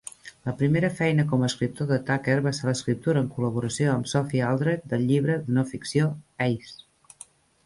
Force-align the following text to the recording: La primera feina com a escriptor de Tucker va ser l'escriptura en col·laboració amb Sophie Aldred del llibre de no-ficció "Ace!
La 0.49 0.53
primera 0.59 0.87
feina 0.99 1.25
com 1.33 1.43
a 1.45 1.49
escriptor 1.51 1.89
de 1.91 1.99
Tucker 2.07 2.37
va 2.47 2.53
ser 2.59 2.67
l'escriptura 2.69 3.23
en 3.25 3.27
col·laboració 3.35 3.93
amb 3.97 4.09
Sophie 4.15 4.43
Aldred 4.47 4.89
del 4.95 5.05
llibre 5.13 5.37
de 5.45 5.59
no-ficció 5.61 6.09
"Ace! 6.49 6.75